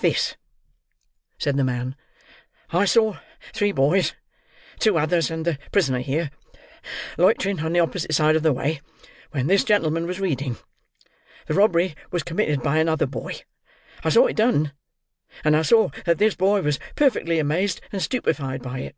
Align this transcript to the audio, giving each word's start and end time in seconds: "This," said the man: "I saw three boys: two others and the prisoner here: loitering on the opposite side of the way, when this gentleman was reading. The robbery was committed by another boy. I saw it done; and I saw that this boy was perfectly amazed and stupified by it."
"This," 0.00 0.36
said 1.36 1.56
the 1.56 1.64
man: 1.64 1.96
"I 2.72 2.84
saw 2.84 3.18
three 3.52 3.72
boys: 3.72 4.14
two 4.78 4.96
others 4.96 5.32
and 5.32 5.44
the 5.44 5.58
prisoner 5.72 5.98
here: 5.98 6.30
loitering 7.18 7.58
on 7.58 7.72
the 7.72 7.80
opposite 7.80 8.14
side 8.14 8.36
of 8.36 8.44
the 8.44 8.52
way, 8.52 8.80
when 9.32 9.48
this 9.48 9.64
gentleman 9.64 10.06
was 10.06 10.20
reading. 10.20 10.58
The 11.48 11.54
robbery 11.54 11.96
was 12.12 12.22
committed 12.22 12.62
by 12.62 12.76
another 12.76 13.06
boy. 13.06 13.34
I 14.04 14.10
saw 14.10 14.26
it 14.28 14.36
done; 14.36 14.70
and 15.42 15.56
I 15.56 15.62
saw 15.62 15.90
that 16.04 16.18
this 16.18 16.36
boy 16.36 16.62
was 16.62 16.78
perfectly 16.94 17.40
amazed 17.40 17.80
and 17.90 18.00
stupified 18.00 18.62
by 18.62 18.78
it." 18.82 18.94